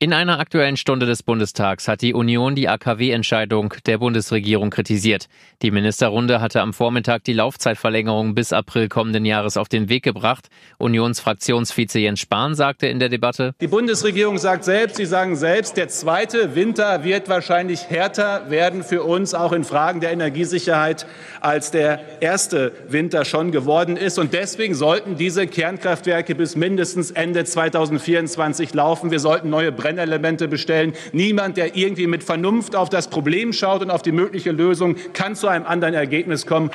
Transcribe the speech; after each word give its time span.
In 0.00 0.12
einer 0.12 0.38
aktuellen 0.38 0.76
Stunde 0.76 1.06
des 1.06 1.24
Bundestags 1.24 1.88
hat 1.88 2.02
die 2.02 2.14
Union 2.14 2.54
die 2.54 2.68
AKW-Entscheidung 2.68 3.74
der 3.84 3.98
Bundesregierung 3.98 4.70
kritisiert. 4.70 5.26
Die 5.60 5.72
Ministerrunde 5.72 6.40
hatte 6.40 6.60
am 6.60 6.72
Vormittag 6.72 7.24
die 7.24 7.32
Laufzeitverlängerung 7.32 8.36
bis 8.36 8.52
April 8.52 8.88
kommenden 8.88 9.24
Jahres 9.24 9.56
auf 9.56 9.68
den 9.68 9.88
Weg 9.88 10.04
gebracht. 10.04 10.50
Unionsfraktionsvize 10.78 11.98
Jens 11.98 12.20
Spahn 12.20 12.54
sagte 12.54 12.86
in 12.86 13.00
der 13.00 13.08
Debatte, 13.08 13.56
Die 13.60 13.66
Bundesregierung 13.66 14.38
sagt 14.38 14.62
selbst, 14.62 14.98
Sie 14.98 15.04
sagen 15.04 15.34
selbst, 15.34 15.76
der 15.76 15.88
zweite 15.88 16.54
Winter 16.54 17.02
wird 17.02 17.28
wahrscheinlich 17.28 17.90
härter 17.90 18.50
werden 18.50 18.84
für 18.84 19.02
uns, 19.02 19.34
auch 19.34 19.50
in 19.50 19.64
Fragen 19.64 19.98
der 20.00 20.12
Energiesicherheit, 20.12 21.06
als 21.40 21.72
der 21.72 22.22
erste 22.22 22.70
Winter 22.86 23.24
schon 23.24 23.50
geworden 23.50 23.96
ist. 23.96 24.20
Und 24.20 24.32
deswegen 24.32 24.76
sollten 24.76 25.16
diese 25.16 25.48
Kernkraftwerke 25.48 26.36
bis 26.36 26.54
mindestens 26.54 27.10
Ende 27.10 27.44
2024 27.44 28.72
laufen. 28.74 29.10
Wir 29.10 29.18
sollten 29.18 29.50
neue 29.50 29.72
Brennelemente 29.88 30.48
bestellen. 30.48 30.92
Niemand, 31.12 31.56
der 31.56 31.74
irgendwie 31.74 32.06
mit 32.06 32.22
Vernunft 32.22 32.76
auf 32.76 32.90
das 32.90 33.08
Problem 33.08 33.54
schaut 33.54 33.80
und 33.80 33.90
auf 33.90 34.02
die 34.02 34.12
mögliche 34.12 34.50
Lösung, 34.50 34.96
kann 35.14 35.34
zu 35.34 35.48
einem 35.48 35.64
anderen 35.64 35.94
Ergebnis 35.94 36.44
kommen. 36.44 36.70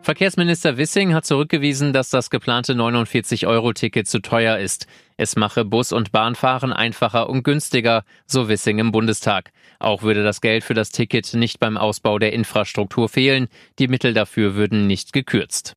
Verkehrsminister 0.00 0.78
Wissing 0.78 1.12
hat 1.12 1.26
zurückgewiesen, 1.26 1.92
dass 1.92 2.08
das 2.08 2.30
geplante 2.30 2.72
49-Euro-Ticket 2.72 4.06
zu 4.06 4.20
teuer 4.20 4.56
ist. 4.56 4.86
Es 5.18 5.36
mache 5.36 5.66
Bus- 5.66 5.92
und 5.92 6.12
Bahnfahren 6.12 6.72
einfacher 6.72 7.28
und 7.28 7.42
günstiger, 7.42 8.04
so 8.24 8.48
Wissing 8.48 8.78
im 8.78 8.90
Bundestag. 8.90 9.50
Auch 9.78 10.02
würde 10.02 10.24
das 10.24 10.40
Geld 10.40 10.64
für 10.64 10.74
das 10.74 10.88
Ticket 10.88 11.34
nicht 11.34 11.60
beim 11.60 11.76
Ausbau 11.76 12.18
der 12.18 12.32
Infrastruktur 12.32 13.10
fehlen. 13.10 13.48
Die 13.78 13.88
Mittel 13.88 14.14
dafür 14.14 14.54
würden 14.54 14.86
nicht 14.86 15.12
gekürzt. 15.12 15.74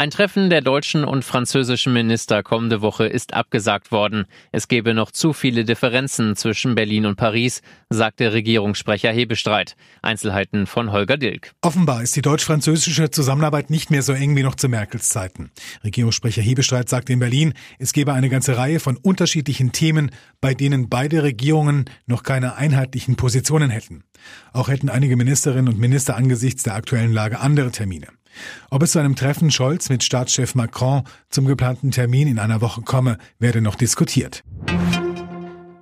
Ein 0.00 0.10
Treffen 0.10 0.48
der 0.48 0.62
deutschen 0.62 1.04
und 1.04 1.26
französischen 1.26 1.92
Minister 1.92 2.42
kommende 2.42 2.80
Woche 2.80 3.04
ist 3.04 3.34
abgesagt 3.34 3.92
worden. 3.92 4.24
Es 4.50 4.66
gebe 4.66 4.94
noch 4.94 5.10
zu 5.10 5.34
viele 5.34 5.66
Differenzen 5.66 6.36
zwischen 6.36 6.74
Berlin 6.74 7.04
und 7.04 7.16
Paris, 7.16 7.60
sagte 7.90 8.32
Regierungssprecher 8.32 9.12
Hebestreit. 9.12 9.76
Einzelheiten 10.00 10.66
von 10.66 10.90
Holger 10.90 11.18
Dilk. 11.18 11.52
Offenbar 11.60 12.02
ist 12.02 12.16
die 12.16 12.22
deutsch-französische 12.22 13.10
Zusammenarbeit 13.10 13.68
nicht 13.68 13.90
mehr 13.90 14.00
so 14.00 14.14
eng 14.14 14.34
wie 14.36 14.42
noch 14.42 14.54
zu 14.54 14.70
Merkels 14.70 15.10
Zeiten. 15.10 15.50
Regierungssprecher 15.84 16.40
Hebestreit 16.40 16.88
sagte 16.88 17.12
in 17.12 17.18
Berlin, 17.18 17.52
es 17.78 17.92
gebe 17.92 18.14
eine 18.14 18.30
ganze 18.30 18.56
Reihe 18.56 18.80
von 18.80 18.96
unterschiedlichen 18.96 19.72
Themen, 19.72 20.12
bei 20.40 20.54
denen 20.54 20.88
beide 20.88 21.22
Regierungen 21.24 21.84
noch 22.06 22.22
keine 22.22 22.56
einheitlichen 22.56 23.16
Positionen 23.16 23.68
hätten. 23.68 24.04
Auch 24.54 24.68
hätten 24.68 24.88
einige 24.88 25.16
Ministerinnen 25.16 25.68
und 25.68 25.78
Minister 25.78 26.16
angesichts 26.16 26.62
der 26.62 26.74
aktuellen 26.74 27.12
Lage 27.12 27.40
andere 27.40 27.70
Termine. 27.70 28.06
Ob 28.70 28.82
es 28.82 28.92
zu 28.92 28.98
einem 28.98 29.16
Treffen 29.16 29.50
Scholz 29.50 29.88
mit 29.88 30.02
Staatschef 30.02 30.54
Macron 30.54 31.04
zum 31.28 31.46
geplanten 31.46 31.90
Termin 31.90 32.28
in 32.28 32.38
einer 32.38 32.60
Woche 32.60 32.82
komme, 32.82 33.18
werde 33.38 33.60
noch 33.60 33.74
diskutiert. 33.74 34.42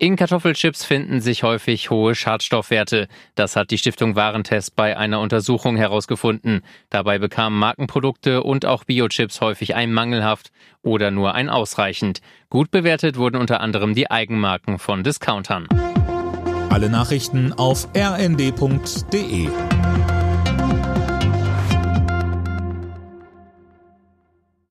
In 0.01 0.15
Kartoffelchips 0.15 0.85
finden 0.85 1.21
sich 1.21 1.43
häufig 1.43 1.91
hohe 1.91 2.15
Schadstoffwerte. 2.15 3.09
Das 3.35 3.57
hat 3.57 3.73
die 3.73 3.79
Stiftung 3.79 4.15
Warentest 4.15 4.77
bei 4.77 4.97
einer 4.97 5.19
Untersuchung 5.19 5.77
herausgefunden. 5.77 6.61
Dabei 6.89 7.19
bekamen 7.19 7.59
Markenprodukte 7.59 8.45
und 8.45 8.65
auch 8.65 8.85
Biochips 8.85 9.41
häufig 9.41 9.75
ein 9.75 9.93
mangelhaft 9.93 10.53
oder 10.83 11.11
nur 11.11 11.35
ein 11.35 11.49
ausreichend. 11.49 12.21
Gut 12.49 12.71
bewertet 12.71 13.17
wurden 13.17 13.41
unter 13.41 13.61
anderem 13.61 13.97
die 13.97 14.09
Eigenmarken 14.09 14.79
von 14.79 15.03
Discountern. 15.03 15.67
Alle 16.71 16.91
Nachrichten 16.91 17.53
auf 17.53 17.89
rnd.de 17.97 19.49